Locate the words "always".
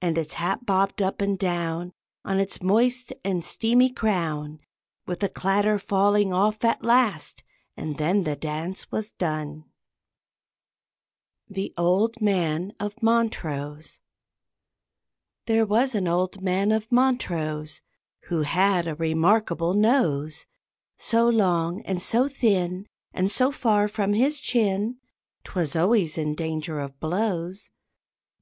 25.76-26.16